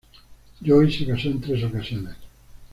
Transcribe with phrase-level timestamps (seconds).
[0.63, 2.15] Joyce se casó en tres ocasiones.